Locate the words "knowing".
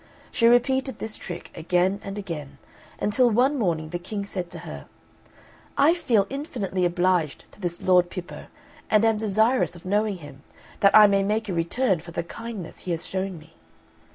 9.85-10.17